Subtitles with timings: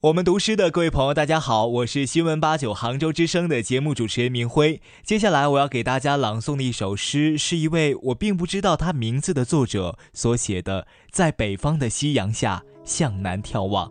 [0.00, 4.80] 我们读诗的各位朋友，大家好，我是新闻八九杭州之声的节目主持人明辉。
[5.02, 13.88] 接下来我要给大家朗诵的一首诗，是一位我并不知道他名字的作者所写的，《在北方的夕阳下向南眺望》。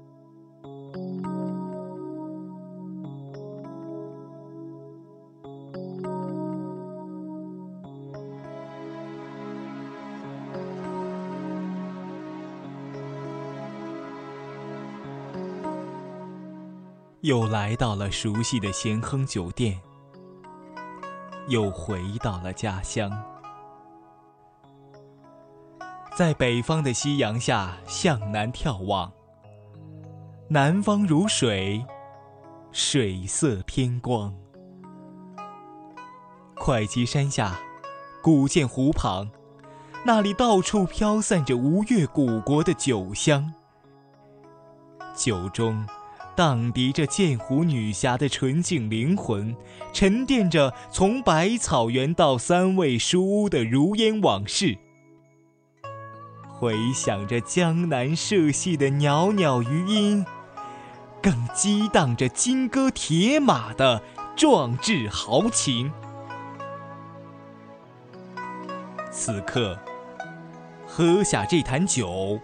[17.28, 19.78] 又来到了熟悉的咸亨酒店，
[21.50, 23.12] 又回到了家乡，
[26.16, 29.12] 在北方的夕阳下向南眺望。
[30.48, 31.86] 南方如水，
[32.72, 34.34] 水色天光。
[36.56, 37.60] 会稽山下，
[38.24, 39.30] 古建湖旁，
[40.06, 43.54] 那里到处飘散着吴越古国的酒香，
[45.14, 45.86] 酒中。
[46.38, 49.56] 荡涤着剑湖女侠的纯净灵魂，
[49.92, 54.78] 沉淀着从百草园到三味书屋的如烟往事，
[56.48, 60.24] 回想着江南社戏的袅袅余音，
[61.24, 64.04] 更激荡着金戈铁马的
[64.36, 65.92] 壮志豪情。
[69.12, 69.76] 此刻，
[70.86, 72.40] 喝下这坛酒，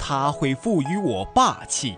[0.00, 1.96] 它会赋予我霸气。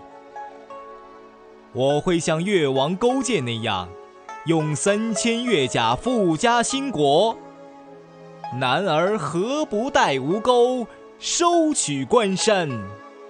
[1.75, 3.89] 我会像越王勾践那样，
[4.45, 7.37] 用三千越甲富家兴国。
[8.53, 10.87] 男儿何不带吴钩，
[11.19, 12.69] 收取关山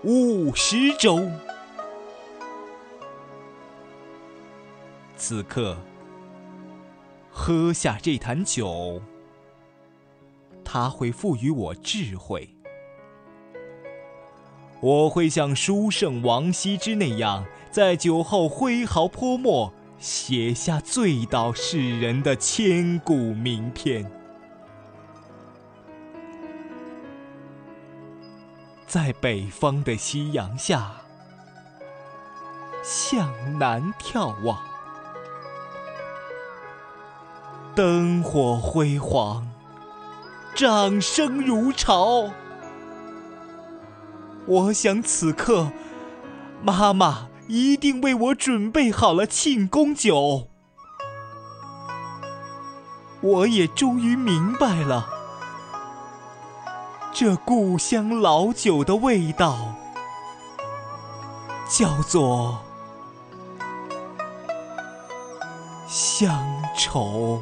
[0.03, 1.27] 五十州？
[5.15, 5.75] 此刻，
[7.31, 9.01] 喝下这坛酒，
[10.63, 12.54] 它会赋予我智慧。
[14.85, 17.43] 我会像书圣王羲之那样。
[17.71, 24.11] 在酒后挥毫泼墨，写下醉倒世人的千古名篇。
[28.85, 30.91] 在北方的夕阳下，
[32.83, 34.59] 向南眺望，
[37.73, 39.47] 灯火辉煌，
[40.53, 42.29] 掌声如潮。
[44.47, 45.71] 我想此刻，
[46.61, 47.29] 妈妈。
[47.47, 50.47] 一定为我准备好了庆功酒。
[53.21, 55.07] 我也终于明白了，
[57.13, 59.75] 这故乡老酒的味道，
[61.69, 62.63] 叫做
[65.87, 66.43] 乡
[66.75, 67.39] 愁。